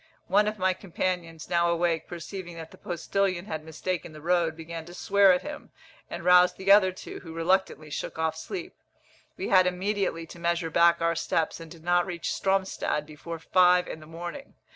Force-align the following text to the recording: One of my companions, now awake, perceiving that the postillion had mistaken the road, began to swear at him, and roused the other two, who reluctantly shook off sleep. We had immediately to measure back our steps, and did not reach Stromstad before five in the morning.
One 0.25 0.47
of 0.47 0.57
my 0.57 0.73
companions, 0.73 1.47
now 1.47 1.69
awake, 1.69 2.07
perceiving 2.07 2.55
that 2.57 2.71
the 2.71 2.77
postillion 2.79 3.45
had 3.45 3.63
mistaken 3.63 4.13
the 4.13 4.19
road, 4.23 4.57
began 4.57 4.83
to 4.85 4.95
swear 4.95 5.31
at 5.31 5.43
him, 5.43 5.69
and 6.09 6.25
roused 6.25 6.57
the 6.57 6.71
other 6.71 6.91
two, 6.91 7.19
who 7.19 7.35
reluctantly 7.35 7.91
shook 7.91 8.17
off 8.17 8.35
sleep. 8.35 8.73
We 9.37 9.49
had 9.49 9.67
immediately 9.67 10.25
to 10.25 10.39
measure 10.39 10.71
back 10.71 11.01
our 11.03 11.15
steps, 11.15 11.59
and 11.59 11.69
did 11.69 11.83
not 11.83 12.07
reach 12.07 12.33
Stromstad 12.33 13.05
before 13.05 13.37
five 13.37 13.87
in 13.87 13.99
the 13.99 14.07
morning. 14.07 14.55